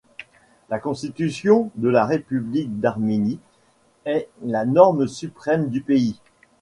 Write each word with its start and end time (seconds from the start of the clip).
La 0.71 0.79
Constitution 0.79 1.69
de 1.75 1.87
la 1.87 2.07
République 2.07 2.79
d'Arménie 2.79 3.39
est 4.05 4.29
la 4.41 4.65
norme 4.65 5.07
suprême 5.07 5.69
du 5.69 5.81
pays. 5.83 6.19